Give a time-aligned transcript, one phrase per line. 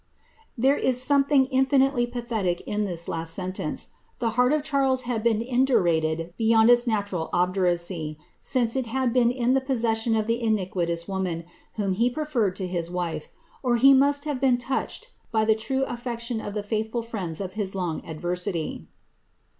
[0.63, 3.89] ''There 18 something infinitely pathetic in this last sentence.
[4.17, 9.29] The heart of Charles had been indurated beyond its natural obduracy, since it had been
[9.29, 13.29] in the possession of the iniquitous woman, whom he preferred to his wife,
[13.61, 17.39] or he must have been touched by the true affection of the faith ful friends
[17.39, 18.87] of his long adversity.